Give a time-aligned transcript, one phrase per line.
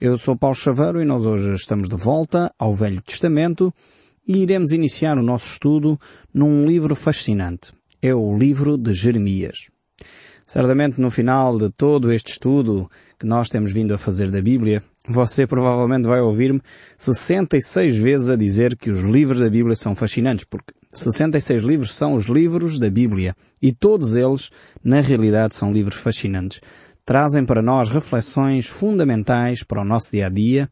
[0.00, 3.72] Eu sou Paulo Chaveiro e nós hoje estamos de volta ao Velho Testamento
[4.26, 5.96] e iremos iniciar o nosso estudo
[6.34, 7.72] num livro fascinante.
[8.02, 9.70] É o livro de Jeremias.
[10.44, 14.82] Certamente no final de todo este estudo que nós temos vindo a fazer da Bíblia,
[15.08, 16.60] você provavelmente vai ouvir-me
[16.98, 22.14] 66 vezes a dizer que os livros da Bíblia são fascinantes, porque 66 livros são
[22.14, 24.50] os livros da Bíblia e todos eles,
[24.82, 26.60] na realidade, são livros fascinantes
[27.04, 30.68] trazem para nós reflexões fundamentais para o nosso dia a dia,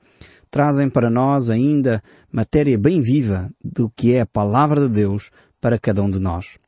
[0.50, 5.78] trazem para nós ainda matéria bem viva do que é a palavra de Deus para
[5.78, 6.58] cada um de nós.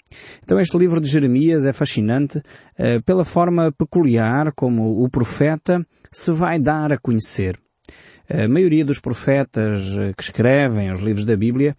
[0.42, 6.30] Então este livro de Jeremias é fascinante uh, pela forma peculiar como o profeta se
[6.32, 7.58] vai dar a conhecer.
[8.26, 11.76] A maioria dos profetas eh, que escrevem os livros da Bíblia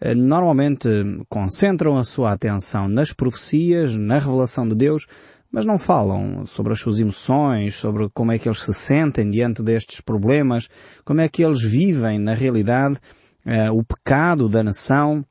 [0.00, 0.88] uh, normalmente
[1.28, 5.06] concentram a sua atenção nas profecias, na revelação de Deus,
[5.50, 9.62] mas não falam sobre as suas emoções, sobre como é que eles se sentem diante
[9.62, 10.68] destes problemas,
[11.04, 12.98] como é que eles vivem na realidade
[13.46, 15.24] uh, o pecado da nação,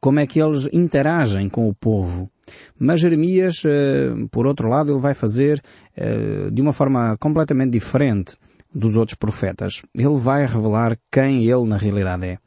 [0.00, 2.30] como é que eles interagem com o povo.
[2.78, 5.62] Mas Jeremias, uh, por outro lado, ele vai fazer
[5.96, 8.36] uh, de uma forma completamente diferente
[8.74, 9.82] dos outros profetas.
[9.94, 12.38] Ele vai revelar quem ele na realidade é.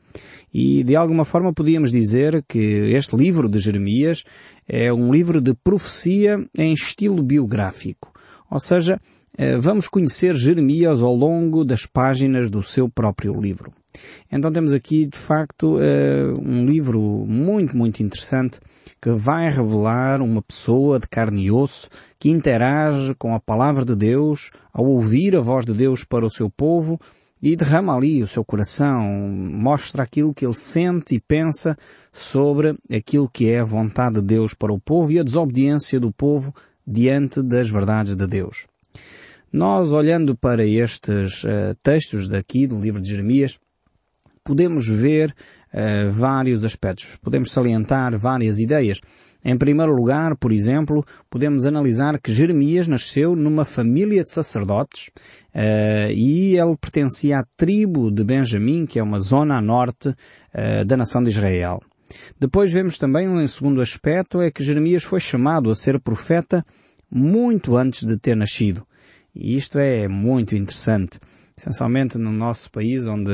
[0.53, 2.59] E de alguma forma podíamos dizer que
[2.93, 4.23] este livro de Jeremias
[4.67, 8.11] é um livro de profecia em estilo biográfico.
[8.49, 8.99] Ou seja,
[9.37, 13.71] eh, vamos conhecer Jeremias ao longo das páginas do seu próprio livro.
[14.31, 18.59] Então temos aqui, de facto, eh, um livro muito, muito interessante
[19.01, 21.87] que vai revelar uma pessoa de carne e osso
[22.19, 26.29] que interage com a palavra de Deus ao ouvir a voz de Deus para o
[26.29, 26.99] seu povo
[27.41, 31.77] e derrama ali o seu coração, mostra aquilo que ele sente e pensa
[32.11, 36.11] sobre aquilo que é a vontade de Deus para o povo e a desobediência do
[36.11, 36.53] povo
[36.85, 38.67] diante das verdades de Deus.
[39.51, 43.57] Nós, olhando para estes uh, textos daqui do livro de Jeremias,
[44.49, 45.29] podemos ver
[45.71, 48.99] uh, vários aspectos, podemos salientar várias ideias.
[49.45, 55.11] Em primeiro lugar, por exemplo, podemos analisar que Jeremias nasceu numa família de sacerdotes
[55.53, 60.83] uh, e ele pertencia à tribo de Benjamim, que é uma zona a norte uh,
[60.83, 61.79] da nação de Israel.
[62.39, 66.65] Depois vemos também um segundo aspecto é que Jeremias foi chamado a ser profeta
[67.11, 68.83] muito antes de ter nascido.
[69.35, 71.19] E isto é muito interessante
[71.59, 73.31] essencialmente no nosso país onde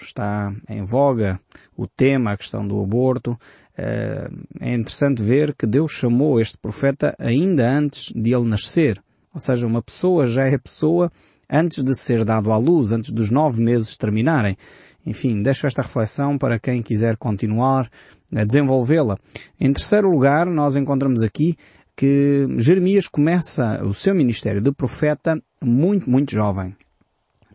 [0.00, 1.40] está em voga
[1.76, 3.36] o tema, a questão do aborto,
[3.76, 4.30] eh,
[4.60, 9.02] é interessante ver que Deus chamou este profeta ainda antes de ele nascer.
[9.34, 11.10] Ou seja, uma pessoa já é pessoa
[11.50, 14.56] antes de ser dado à luz, antes dos nove meses terminarem.
[15.04, 17.90] Enfim, deixo esta reflexão para quem quiser continuar
[18.34, 19.18] a desenvolvê-la.
[19.58, 21.56] Em terceiro lugar, nós encontramos aqui
[21.96, 26.76] que Jeremias começa o seu ministério de profeta muito, muito jovem.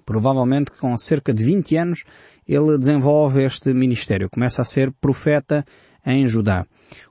[0.06, 2.03] Provavelmente com cerca de 20 anos
[2.47, 4.30] ele desenvolve este ministério.
[4.30, 5.66] Começa a ser profeta
[6.06, 6.66] em Judá.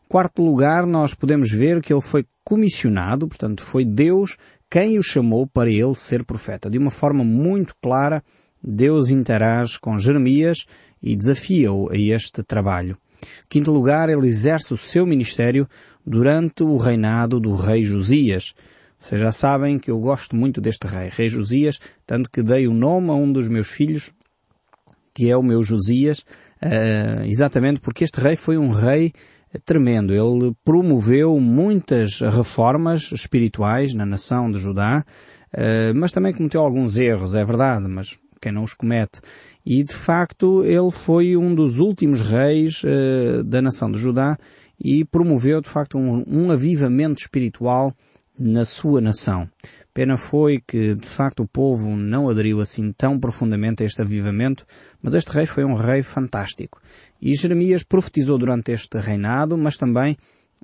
[0.09, 4.37] Quarto lugar, nós podemos ver que ele foi comissionado, portanto foi Deus
[4.71, 6.71] quem o chamou para ele ser profeta.
[6.71, 8.23] De uma forma muito clara,
[8.63, 10.67] Deus interage com Jeremias
[11.03, 12.97] e desafia-o a este trabalho.
[13.49, 15.69] Quinto lugar, ele exerce o seu ministério
[16.07, 18.55] durante o reinado do rei Josias.
[19.03, 22.73] Vocês já sabem que eu gosto muito deste rei, rei Josias, tanto que dei o
[22.73, 24.13] nome a um dos meus filhos,
[25.13, 26.25] que é o meu Josias,
[26.63, 29.13] Uh, exatamente porque este rei foi um rei
[29.65, 30.15] tremendo.
[30.15, 35.05] Ele promoveu muitas reformas espirituais na nação de Judá,
[35.53, 39.21] uh, mas também cometeu alguns erros, é verdade, mas quem não os comete.
[39.67, 44.39] E de facto ele foi um dos últimos reis uh, da nação de Judá
[44.79, 47.93] e promoveu de facto um, um avivamento espiritual
[48.39, 49.49] na sua nação.
[49.95, 54.65] Pena foi que, de facto, o povo não aderiu assim tão profundamente a este avivamento,
[55.03, 56.81] mas este rei foi um rei fantástico.
[57.21, 60.17] E Jeremias profetizou durante este reinado, mas também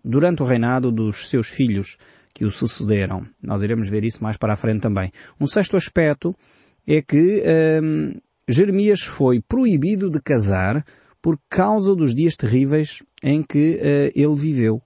[0.02, 1.98] durante o reinado dos seus filhos
[2.32, 3.26] que o sucederam.
[3.42, 5.12] Nós iremos ver isso mais para a frente também.
[5.38, 6.34] Um sexto aspecto
[6.86, 7.42] é que
[7.82, 8.12] hum,
[8.48, 10.84] Jeremias foi proibido de casar
[11.20, 14.80] por causa dos dias terríveis em que uh, ele viveu.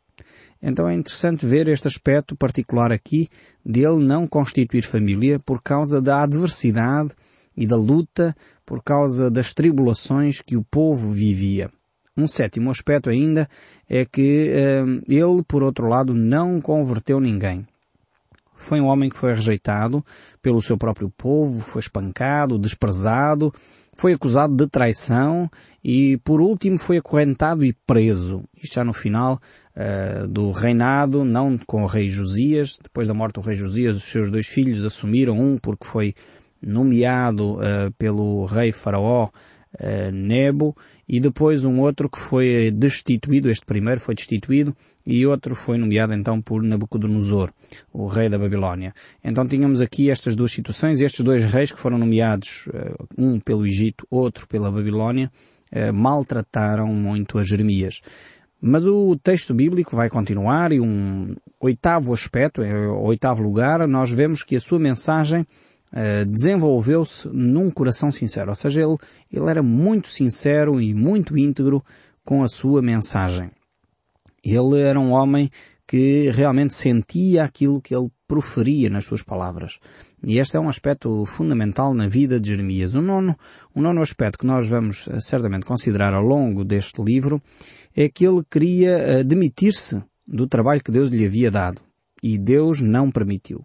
[0.63, 3.29] Então é interessante ver este aspecto particular aqui
[3.65, 7.11] dele não constituir família por causa da adversidade
[7.57, 11.69] e da luta, por causa das tribulações que o povo vivia.
[12.17, 13.49] Um sétimo aspecto ainda
[13.89, 17.67] é que eh, ele, por outro lado, não converteu ninguém.
[18.55, 20.05] Foi um homem que foi rejeitado
[20.41, 23.53] pelo seu próprio povo, foi espancado, desprezado,
[23.95, 25.51] foi acusado de traição
[25.83, 28.45] e, por último, foi acorrentado e preso.
[28.63, 29.41] Isto já no final
[29.77, 32.79] uh, do reinado, não com o rei Josias.
[32.83, 36.15] Depois da morte do rei Josias, os seus dois filhos assumiram, um porque foi
[36.63, 40.77] nomeado uh, pelo rei faraó uh, Nebo
[41.09, 44.75] e depois um outro que foi destituído, este primeiro foi destituído
[45.05, 47.51] e outro foi nomeado então por Nabucodonosor,
[47.93, 48.95] o rei da Babilónia.
[49.23, 52.69] Então tínhamos aqui estas duas situações, estes dois reis que foram nomeados,
[53.19, 55.31] um pelo Egito, outro pela Babilónia,
[55.93, 58.01] maltrataram muito a Jeremias.
[58.65, 64.45] Mas o texto bíblico vai continuar e um oitavo aspecto, o oitavo lugar, nós vemos
[64.45, 68.51] que a sua mensagem uh, desenvolveu-se num coração sincero.
[68.51, 68.97] Ou seja, ele,
[69.33, 71.85] ele era muito sincero e muito íntegro
[72.25, 73.51] com a sua mensagem.
[74.45, 75.51] Ele era um homem
[75.85, 79.79] que realmente sentia aquilo que ele proferia nas suas palavras.
[80.25, 82.95] E este é um aspecto fundamental na vida de Jeremias.
[82.95, 83.37] O nono,
[83.75, 87.43] o nono aspecto que nós vamos eh, certamente considerar ao longo deste livro
[87.95, 91.81] é que ele queria eh, demitir-se do trabalho que Deus lhe havia dado.
[92.23, 93.65] E Deus não permitiu.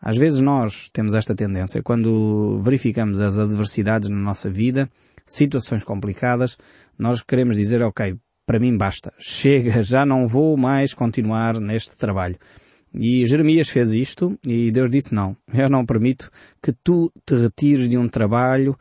[0.00, 4.90] Às vezes nós temos esta tendência, quando verificamos as adversidades na nossa vida,
[5.24, 6.56] situações complicadas,
[6.98, 12.36] nós queremos dizer, ok, para mim basta, chega, já não vou mais continuar neste trabalho.
[12.94, 16.30] E Jeremias fez isto e Deus disse não, eu não permito
[16.62, 18.76] que tu te retires de um trabalho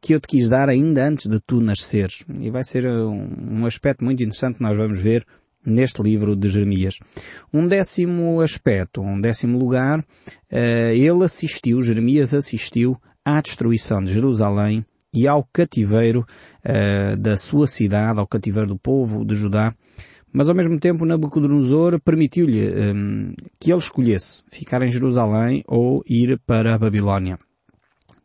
[0.00, 2.24] que eu te quis dar ainda antes de tu nasceres.
[2.40, 5.26] E vai ser um, um aspecto muito interessante que nós vamos ver
[5.64, 6.98] neste livro de Jeremias.
[7.52, 14.84] Um décimo aspecto, um décimo lugar, uh, ele assistiu, Jeremias assistiu à destruição de Jerusalém
[15.12, 16.24] e ao cativeiro
[17.18, 19.74] da sua cidade, ao cativeiro do povo de Judá,
[20.32, 26.38] mas ao mesmo tempo Nabucodonosor permitiu-lhe um, que ele escolhesse ficar em Jerusalém ou ir
[26.46, 27.38] para a Babilónia.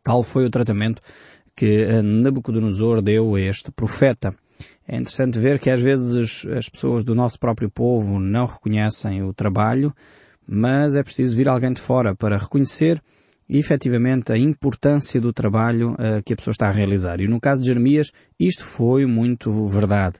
[0.02, 1.00] Tal foi o tratamento
[1.54, 4.34] que uh, Nabucodonosor deu a este profeta.
[4.86, 9.32] É interessante ver que às vezes as pessoas do nosso próprio povo não reconhecem o
[9.32, 9.94] trabalho,
[10.46, 13.00] mas é preciso vir alguém de fora para reconhecer
[13.48, 17.20] efetivamente a importância do trabalho uh, que a pessoa está a realizar.
[17.20, 20.16] E no caso de Jeremias, isto foi muito verdade.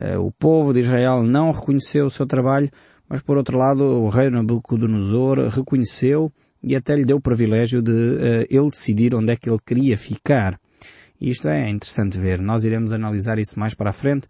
[0.00, 2.70] Uh, o povo de Israel não reconheceu o seu trabalho,
[3.08, 6.32] mas por outro lado o rei Nabucodonosor reconheceu
[6.62, 9.96] e até lhe deu o privilégio de uh, ele decidir onde é que ele queria
[9.96, 10.58] ficar.
[11.26, 12.38] Isto é interessante ver.
[12.38, 14.26] Nós iremos analisar isso mais para a frente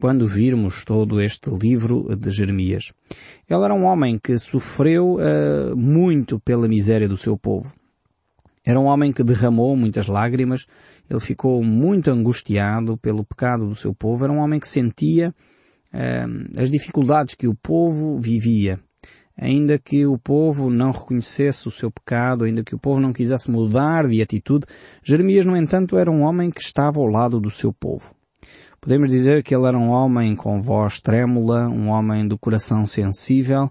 [0.00, 2.94] quando virmos todo este livro de Jeremias.
[3.46, 7.74] Ele era um homem que sofreu uh, muito pela miséria do seu povo.
[8.64, 10.64] Era um homem que derramou muitas lágrimas,
[11.08, 15.34] ele ficou muito angustiado pelo pecado do seu povo, era um homem que sentia
[15.92, 18.80] uh, as dificuldades que o povo vivia
[19.40, 23.48] ainda que o povo não reconhecesse o seu pecado, ainda que o povo não quisesse
[23.50, 24.66] mudar de atitude,
[25.02, 28.14] Jeremias, no entanto, era um homem que estava ao lado do seu povo.
[28.80, 33.68] Podemos dizer que ele era um homem com voz trêmula, um homem do coração sensível,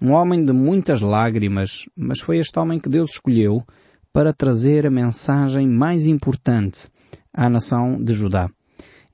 [0.00, 3.64] um homem de muitas lágrimas, mas foi este homem que Deus escolheu
[4.12, 6.88] para trazer a mensagem mais importante
[7.32, 8.48] à nação de Judá.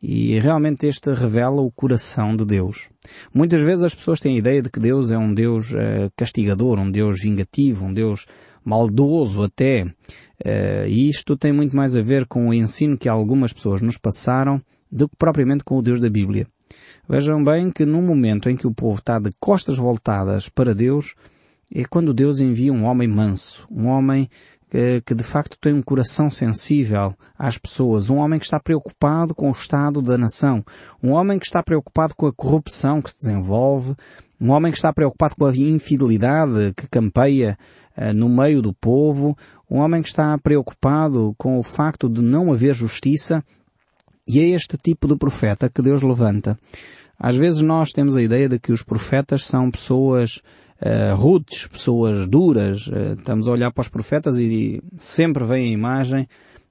[0.06, 2.90] E realmente este revela o coração de Deus.
[3.32, 6.78] Muitas vezes as pessoas têm a ideia de que Deus é um Deus uh, castigador,
[6.78, 8.26] um Deus vingativo, um Deus
[8.62, 9.84] maldoso até.
[9.84, 13.96] Uh, e isto tem muito mais a ver com o ensino que algumas pessoas nos
[13.96, 14.60] passaram
[14.92, 16.46] do que propriamente com o Deus da Bíblia.
[17.08, 21.14] Vejam bem que no momento em que o povo está de costas voltadas para Deus,
[21.74, 24.28] é quando Deus envia um homem manso, um homem
[25.06, 29.48] que de facto tem um coração sensível às pessoas, um homem que está preocupado com
[29.48, 30.64] o estado da nação,
[31.00, 33.94] um homem que está preocupado com a corrupção que se desenvolve,
[34.40, 37.56] um homem que está preocupado com a infidelidade que campeia
[37.96, 39.36] uh, no meio do povo,
[39.70, 43.44] um homem que está preocupado com o facto de não haver justiça,
[44.26, 46.58] e é este tipo de profeta que Deus levanta.
[47.18, 50.40] Às vezes nós temos a ideia de que os profetas são pessoas
[50.80, 52.86] uh, rudes, pessoas duras.
[52.86, 56.28] Uh, estamos a olhar para os profetas e sempre vem a imagem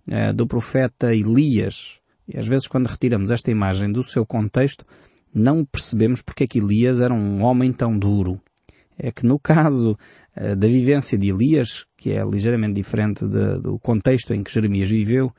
[0.07, 1.99] uh, do profeta Elias.
[2.27, 4.85] E às vezes quando retiramos esta imagem do seu contexto,
[5.33, 8.39] não percebemos porque é que Elias era um homem tão duro.
[8.97, 9.97] É que no caso
[10.37, 14.89] uh, da vivência de Elias, que é ligeiramente diferente de, do contexto em que Jeremias
[14.89, 15.31] viveu,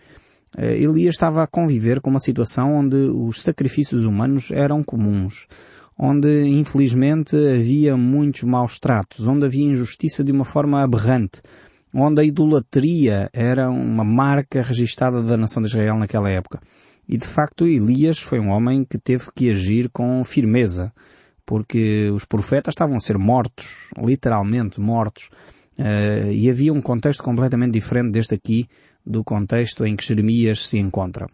[0.57, 5.49] Elias estava a conviver com uma situação onde os sacrifícios humanos eram comuns
[5.99, 11.41] onde infelizmente havia muitos maus tratos, onde havia injustiça de uma forma aberrante,
[11.93, 16.61] onde a idolatria era uma marca registada da nação de Israel naquela época.
[17.09, 20.93] E de facto Elias foi um homem que teve que agir com firmeza,
[21.47, 25.29] porque os profetas estavam a ser mortos, literalmente mortos,
[25.79, 28.67] uh, e havia um contexto completamente diferente deste aqui,
[29.07, 31.27] do contexto em que Jeremias se encontra.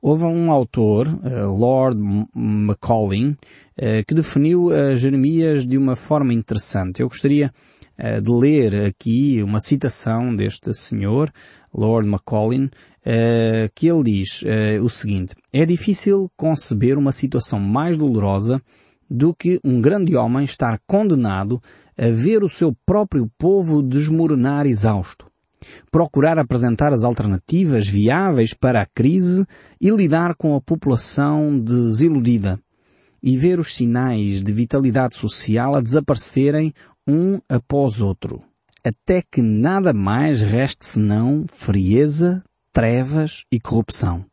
[0.00, 1.98] Houve um autor, uh, Lord
[2.34, 3.36] Macaulay, uh,
[4.06, 7.00] que definiu uh, Jeremias de uma forma interessante.
[7.00, 7.52] Eu gostaria
[8.22, 11.32] de ler aqui uma citação deste senhor,
[11.72, 12.68] Lord Macaulay,
[13.74, 14.44] que ele diz
[14.82, 18.60] o seguinte, é difícil conceber uma situação mais dolorosa
[19.08, 21.58] do que um grande homem estar condenado
[21.96, 25.26] a ver o seu próprio povo desmoronar exausto.
[25.90, 29.46] Procurar apresentar as alternativas viáveis para a crise
[29.80, 32.58] e lidar com a população desiludida.
[33.22, 36.72] E ver os sinais de vitalidade social a desaparecerem
[37.06, 38.42] um após outro.
[38.84, 44.24] Até que nada mais reste senão frieza, trevas e corrupção.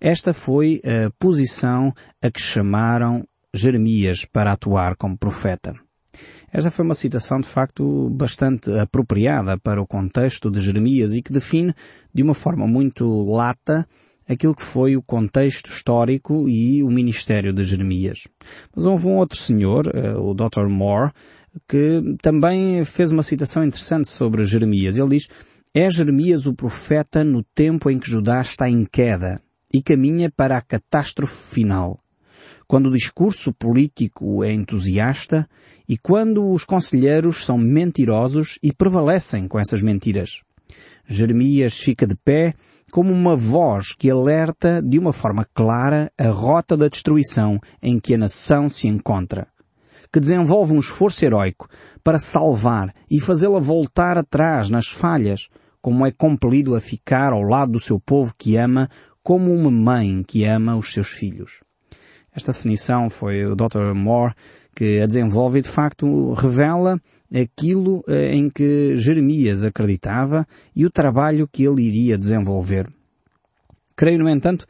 [0.00, 3.24] Esta foi a posição a que chamaram
[3.54, 5.74] Jeremias para atuar como profeta.
[6.50, 11.32] Esta foi uma citação de facto bastante apropriada para o contexto de Jeremias e que
[11.32, 11.74] define
[12.12, 13.86] de uma forma muito lata
[14.26, 18.28] aquilo que foi o contexto histórico e o ministério de Jeremias.
[18.74, 20.68] Mas houve um outro senhor, eh, o Dr.
[20.68, 21.12] Moore,
[21.68, 24.96] que também fez uma citação interessante sobre Jeremias.
[24.96, 25.28] Ele diz,
[25.74, 29.40] é Jeremias o profeta no tempo em que Judá está em queda
[29.72, 32.00] e caminha para a catástrofe final
[32.68, 35.48] quando o discurso político é entusiasta
[35.88, 40.42] e quando os conselheiros são mentirosos e prevalecem com essas mentiras.
[41.06, 42.52] Jeremias fica de pé
[42.92, 48.12] como uma voz que alerta de uma forma clara a rota da destruição em que
[48.14, 49.48] a nação se encontra,
[50.12, 51.68] que desenvolve um esforço heroico
[52.04, 55.48] para salvar e fazê-la voltar atrás nas falhas,
[55.80, 58.90] como é compelido a ficar ao lado do seu povo que ama
[59.22, 61.66] como uma mãe que ama os seus filhos.
[62.38, 63.94] Esta definição foi o Dr.
[63.96, 64.32] Moore
[64.72, 67.00] que a desenvolve e de facto revela
[67.34, 72.86] aquilo eh, em que Jeremias acreditava e o trabalho que ele iria desenvolver.
[73.96, 74.66] Creio, no entanto,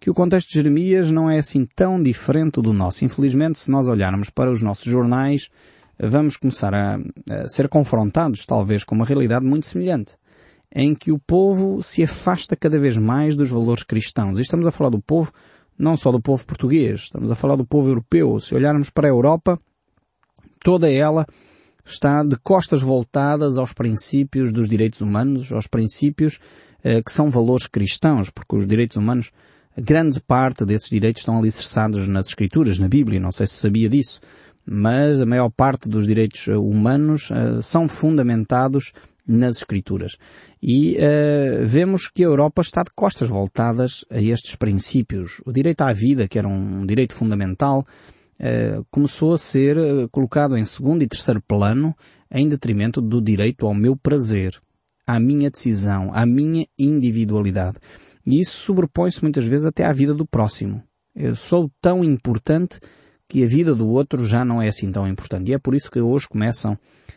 [0.00, 3.04] que o contexto de Jeremias não é assim tão diferente do nosso.
[3.04, 5.50] Infelizmente, se nós olharmos para os nossos jornais,
[5.98, 6.98] vamos começar a,
[7.28, 10.14] a ser confrontados, talvez, com uma realidade muito semelhante,
[10.74, 14.38] em que o povo se afasta cada vez mais dos valores cristãos.
[14.38, 15.30] E estamos a falar do povo
[15.80, 18.38] não só do povo português, estamos a falar do povo europeu.
[18.38, 19.58] Se olharmos para a Europa,
[20.62, 21.26] toda ela
[21.84, 26.38] está de costas voltadas aos princípios dos direitos humanos, aos princípios
[26.84, 29.30] eh, que são valores cristãos, porque os direitos humanos,
[29.76, 34.20] grande parte desses direitos estão alicerçados nas Escrituras, na Bíblia, não sei se sabia disso,
[34.64, 38.92] mas a maior parte dos direitos humanos eh, são fundamentados
[39.30, 40.16] nas Escrituras.
[40.60, 45.40] E uh, vemos que a Europa está de costas voltadas a estes princípios.
[45.46, 47.86] O direito à vida, que era um direito fundamental,
[48.40, 51.94] uh, começou a ser uh, colocado em segundo e terceiro plano
[52.30, 54.60] em detrimento do direito ao meu prazer,
[55.06, 57.78] à minha decisão, à minha individualidade.
[58.26, 60.82] E isso sobrepõe-se muitas vezes até à vida do próximo.
[61.14, 62.78] Eu sou tão importante
[63.28, 65.50] que a vida do outro já não é assim tão importante.
[65.50, 66.76] E é por isso que hoje começam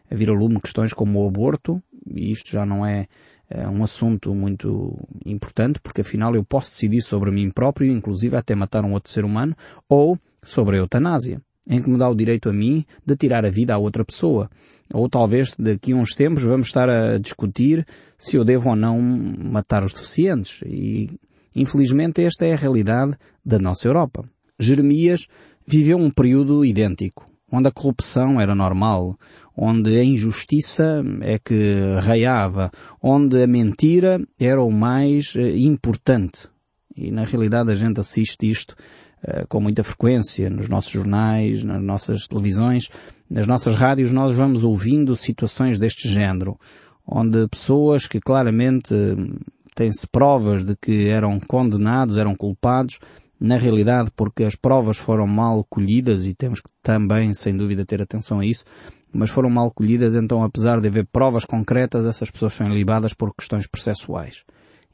[0.10, 3.08] a vir a lume questões como o aborto, e isto já não é,
[3.50, 8.56] é um assunto muito importante, porque afinal eu posso decidir sobre mim próprio, inclusive até
[8.56, 9.56] matar um outro ser humano,
[9.88, 13.50] ou sobre a eutanásia, em que me dá o direito a mim de tirar a
[13.50, 14.50] vida a outra pessoa.
[14.94, 17.86] Ou talvez daqui a uns tempos vamos estar a discutir
[18.18, 20.62] se eu devo ou não matar os deficientes.
[20.66, 21.10] E
[21.56, 24.26] infelizmente esta é a realidade da nossa Europa.
[24.60, 25.28] Jeremias
[25.66, 29.16] viveu um período idêntico, onde a corrupção era normal,
[29.56, 36.50] onde a injustiça é que raiava, onde a mentira era o mais eh, importante.
[36.98, 38.76] E na realidade a gente assiste isto
[39.24, 42.90] uh, com muita frequência nos nossos jornais, nas nossas televisões,
[43.30, 46.58] nas nossas rádios nós vamos ouvindo situações deste género,
[47.06, 49.40] onde pessoas que claramente uh,
[49.76, 53.00] têm-se provas de que eram condenados, eram culpados,
[53.44, 58.02] na realidade porque as provas foram mal colhidas e temos que também, sem dúvida, ter
[58.02, 58.64] atenção a isso,
[59.12, 63.36] mas foram mal colhidas, então apesar de haver provas concretas, essas pessoas são libadas por
[63.36, 64.46] questões processuais.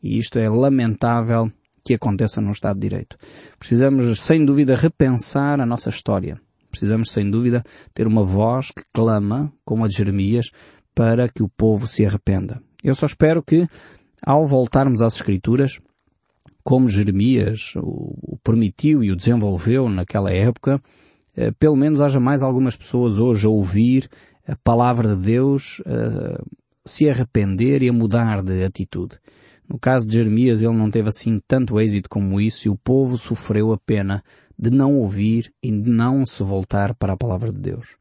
[0.02, 1.52] E isto é lamentável
[1.86, 3.18] que aconteça no Estado de Direito.
[3.60, 6.42] Precisamos, sem dúvida, repensar a nossa história.
[6.72, 7.64] Precisamos, sem dúvida,
[7.94, 10.50] ter uma voz que clama, como a de Jeremias,
[10.96, 12.60] para que o povo se arrependa.
[12.84, 13.68] Eu só espero que,
[14.26, 15.80] ao voltarmos às Escrituras,
[16.64, 20.82] como Jeremias o, permitiu e o desenvolveu naquela época,
[21.36, 24.10] eh, pelo menos haja mais algumas pessoas hoje a ouvir
[24.48, 26.42] a palavra de Deus, a
[26.86, 29.20] se arrepender e a mudar de atitude.
[29.68, 33.18] No caso de Jeremias, ele não teve assim tanto êxito como isso e o povo
[33.18, 34.24] sofreu a pena
[34.58, 37.96] de não ouvir e de não se voltar para a palavra de Deus.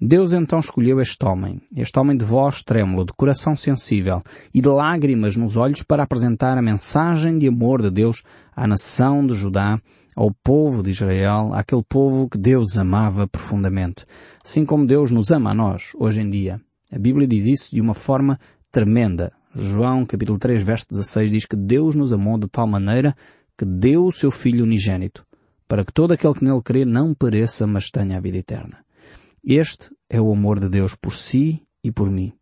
[0.00, 4.22] Deus então escolheu este homem, este homem de voz trêmulo, de coração sensível
[4.54, 8.22] e de lágrimas nos olhos para apresentar a mensagem de amor de Deus
[8.54, 9.76] à nação de Judá,
[10.14, 14.06] ao povo de Israel, àquele povo que Deus amava profundamente,
[14.44, 16.60] assim como Deus nos ama a nós hoje em dia.
[16.92, 18.38] A Bíblia diz isso de uma forma
[18.70, 19.32] tremenda.
[19.52, 23.16] João capítulo 3 verso 16 diz que Deus nos amou de tal maneira
[23.58, 25.26] que deu o seu Filho unigênito,
[25.66, 28.78] para que todo aquele que nele crê não pereça, mas tenha a vida eterna.
[29.50, 32.34] Este é o amor de Deus por si e por mim.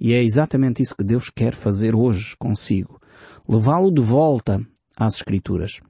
[0.00, 2.98] E é exatamente isso que Deus quer fazer hoje consigo.
[3.46, 4.58] Levá-lo de volta
[4.96, 5.82] às Escrituras.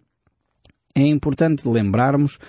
[0.92, 2.40] É importante lembrarmos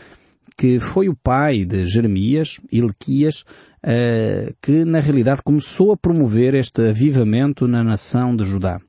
[0.58, 3.42] que foi o pai de Jeremias, Ilquias,
[3.84, 8.82] uh, que na realidade começou a promover este avivamento na nação de Judá.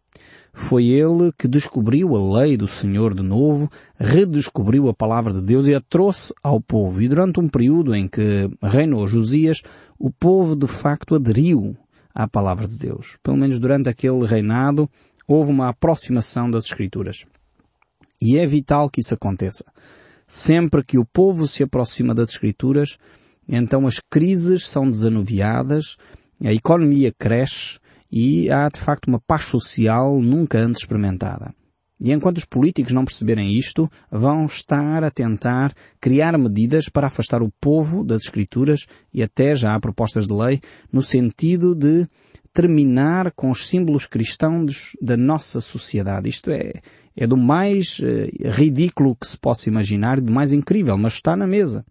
[0.52, 5.68] Foi ele que descobriu a lei do Senhor de novo, redescobriu a palavra de Deus
[5.68, 7.00] e a trouxe ao povo.
[7.00, 9.62] E durante um período em que reinou Josias,
[9.98, 11.76] o povo de facto aderiu
[12.14, 13.18] à palavra de Deus.
[13.22, 14.90] Pelo menos durante aquele reinado,
[15.26, 17.24] houve uma aproximação das Escrituras.
[18.20, 19.64] E é vital que isso aconteça.
[20.26, 22.98] Sempre que o povo se aproxima das Escrituras,
[23.48, 25.96] então as crises são desanuviadas,
[26.42, 27.78] a economia cresce
[28.10, 31.54] e há de facto uma paz social nunca antes experimentada.
[32.00, 37.42] E enquanto os políticos não perceberem isto, vão estar a tentar criar medidas para afastar
[37.42, 40.60] o povo das Escrituras e até já há propostas de lei
[40.92, 42.06] no sentido de
[42.52, 46.28] terminar com os símbolos cristãos da nossa sociedade.
[46.28, 46.74] Isto é,
[47.16, 51.48] é do mais uh, ridículo que se possa imaginar, do mais incrível, mas está na
[51.48, 51.84] mesa.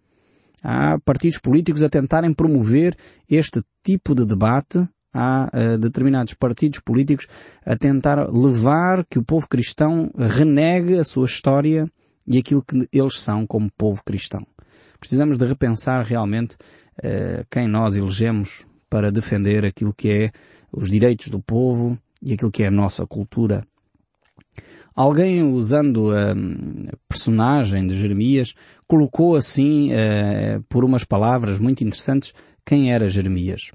[0.62, 2.96] Há partidos políticos a tentarem promover
[3.30, 7.26] este tipo de debate há uh, determinados partidos políticos
[7.64, 11.90] a tentar levar que o povo cristão renegue a sua história
[12.26, 14.46] e aquilo que eles são como povo cristão.
[15.00, 16.56] Precisamos de repensar realmente
[16.98, 20.30] uh, quem nós elegemos para defender aquilo que é
[20.72, 23.64] os direitos do povo e aquilo que é a nossa cultura.
[24.94, 26.34] Alguém usando a
[27.08, 28.52] personagem de Jeremias
[28.86, 32.34] colocou assim, uh, por umas palavras muito interessantes,
[32.66, 33.70] quem era Jeremias.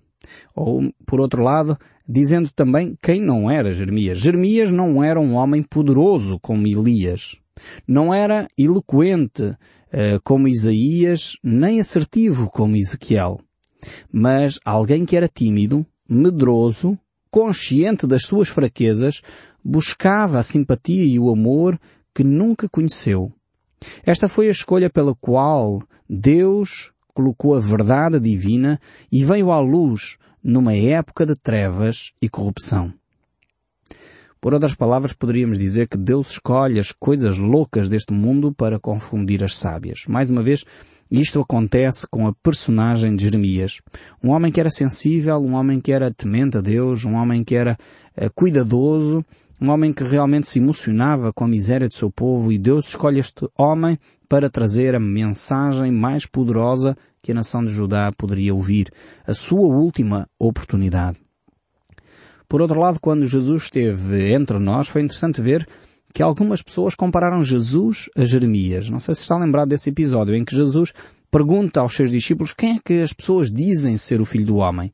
[0.55, 4.19] Ou, por outro lado, dizendo também quem não era Jeremias.
[4.19, 7.37] Jeremias não era um homem poderoso como Elias.
[7.87, 13.39] Não era eloquente uh, como Isaías, nem assertivo como Ezequiel.
[14.11, 16.97] Mas alguém que era tímido, medroso,
[17.29, 19.21] consciente das suas fraquezas,
[19.63, 21.79] buscava a simpatia e o amor
[22.13, 23.31] que nunca conheceu.
[24.05, 28.79] Esta foi a escolha pela qual Deus colocou a verdade divina
[29.11, 32.93] e veio à luz numa época de trevas e corrupção.
[34.43, 39.41] Por outras palavras, poderíamos dizer que Deus escolhe as coisas loucas deste mundo para confundir
[39.41, 40.01] as sábias.
[40.05, 40.65] Mais uma vez,
[41.09, 43.81] isto acontece com a personagem de Jeremias.
[44.21, 47.55] Um homem que era sensível, um homem que era temente a Deus, um homem que
[47.55, 47.77] era
[48.17, 49.23] uh, cuidadoso,
[49.63, 53.21] um homem que realmente se emocionava com a miséria do seu povo e Deus escolhe
[53.21, 53.97] este homem
[54.27, 58.91] para trazer a mensagem mais poderosa que a nação de Judá poderia ouvir,
[59.25, 61.17] a sua última oportunidade.
[62.45, 65.65] Por outro lado, quando Jesus esteve entre nós, foi interessante ver
[66.13, 68.89] que algumas pessoas compararam Jesus a Jeremias.
[68.89, 70.91] Não sei se está lembrado desse episódio em que Jesus
[71.31, 74.93] pergunta aos seus discípulos quem é que as pessoas dizem ser o filho do homem.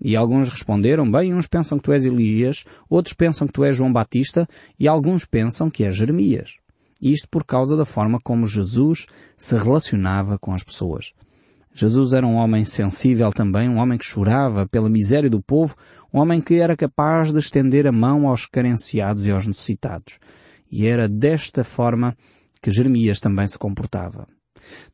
[0.00, 3.76] E alguns responderam, bem, uns pensam que tu és Elias, outros pensam que tu és
[3.76, 4.46] João Batista
[4.78, 6.56] e alguns pensam que és Jeremias.
[7.00, 9.06] Isto por causa da forma como Jesus
[9.36, 11.12] se relacionava com as pessoas.
[11.72, 15.76] Jesus era um homem sensível também, um homem que chorava pela miséria do povo,
[16.12, 20.18] um homem que era capaz de estender a mão aos carenciados e aos necessitados.
[20.70, 22.16] E era desta forma
[22.60, 24.26] que Jeremias também se comportava.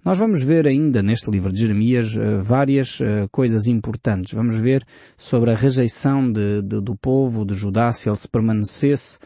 [0.05, 4.33] Nós vamos ver ainda neste livro de Jeremias eh, várias eh, coisas importantes.
[4.35, 4.85] Vamos ver
[5.17, 9.19] sobre a rejeição de, de, do povo de Judá, se ele se permanecesse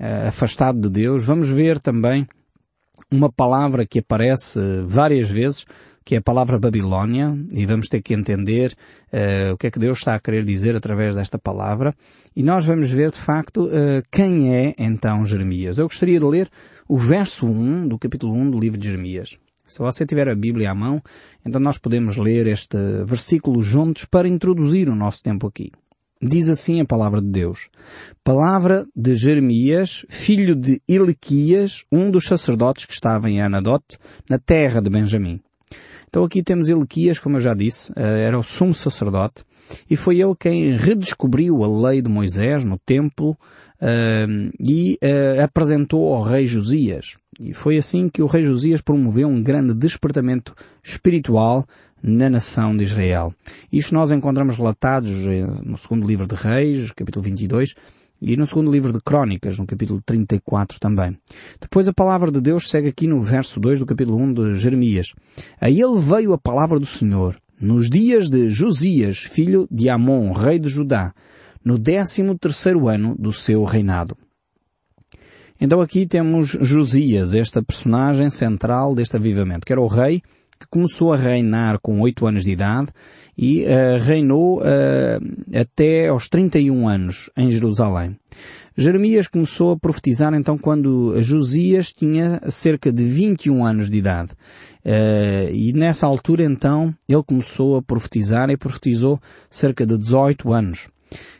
[0.00, 1.24] uh, afastado de Deus.
[1.24, 2.26] Vamos ver também
[3.10, 5.64] uma palavra que aparece várias vezes,
[6.04, 8.74] que é a palavra Babilónia, e vamos ter que entender
[9.12, 11.94] uh, o que é que Deus está a querer dizer através desta palavra.
[12.36, 15.78] E nós vamos ver, de facto, uh, quem é então Jeremias.
[15.78, 16.50] Eu gostaria de ler
[16.88, 19.38] o verso 1 do capítulo 1 do livro de Jeremias.
[19.66, 21.02] Se você tiver a Bíblia à mão,
[21.44, 25.72] então nós podemos ler este versículo juntos para introduzir o nosso tempo aqui.
[26.20, 27.68] Diz assim a palavra de Deus.
[28.22, 33.98] Palavra de Jeremias, filho de Ilquias, um dos sacerdotes que estava em Anadote,
[34.28, 35.40] na terra de Benjamim.
[36.14, 39.42] Então aqui temos Elquias, como eu já disse, eh, era o sumo sacerdote,
[39.90, 46.14] e foi ele quem redescobriu a lei de Moisés no templo uh, e uh, apresentou
[46.14, 47.16] ao rei Josias.
[47.40, 51.66] E foi assim que o rei Josias promoveu um grande despertamento espiritual
[52.00, 53.34] na nação de Israel.
[53.72, 55.10] Isto nós encontramos relatados
[55.64, 57.74] no segundo livro de Reis, capítulo 22,
[58.26, 61.18] e no segundo livro de Crônicas, no capítulo 34 também.
[61.60, 65.12] Depois a palavra de Deus segue aqui no verso 2 do capítulo 1 de Jeremias.
[65.60, 67.38] A ele veio a palavra do Senhor.
[67.60, 71.14] nos dias de Josias, filho de Amon, rei de Judá,
[71.64, 74.16] no décimo terceiro ano do seu reinado.
[75.60, 80.20] Então aqui temos Josias, esta personagem central deste avivamento, que era o rei
[80.64, 82.90] que começou a reinar com oito anos de idade
[83.36, 88.16] e uh, reinou uh, até aos 31 anos em Jerusalém.
[88.76, 94.32] Jeremias começou a profetizar então quando Josias tinha cerca de 21 anos de idade.
[94.84, 100.88] Uh, e nessa altura então ele começou a profetizar e profetizou cerca de 18 anos.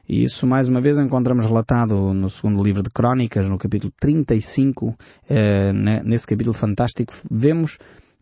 [0.09, 4.89] E isso mais uma vez encontramos relatado no segundo livro de Crónicas, no capítulo 35,
[4.89, 4.97] uh,
[6.05, 7.79] nesse capítulo fantástico, vemos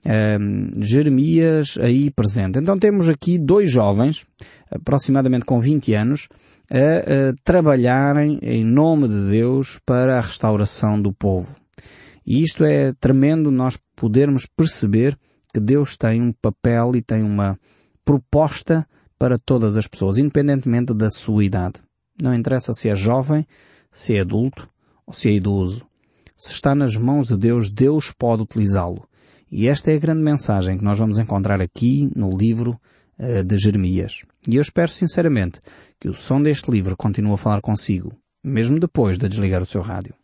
[0.07, 2.59] uh, Jeremias aí presente.
[2.59, 4.27] Então temos aqui dois jovens,
[4.71, 6.29] aproximadamente com 20 anos,
[6.71, 11.57] a, a trabalharem em nome de Deus para a restauração do povo.
[12.27, 15.19] E isto é tremendo nós podermos perceber
[15.53, 17.59] que Deus tem um papel e tem uma
[18.05, 18.87] proposta
[19.19, 21.75] para todas as pessoas, independentemente da sua idade.
[22.21, 23.47] Não interessa se é jovem,
[23.91, 24.69] se é adulto
[25.07, 25.87] ou se é idoso.
[26.37, 29.07] Se está nas mãos de Deus, Deus pode utilizá-lo.
[29.55, 32.81] E esta é a grande mensagem que nós vamos encontrar aqui no livro
[33.19, 34.23] uh, de Jeremias.
[34.49, 35.61] E eu espero sinceramente
[36.01, 39.83] que o som deste livro continue a falar consigo, mesmo depois de desligar o seu
[39.83, 40.15] rádio.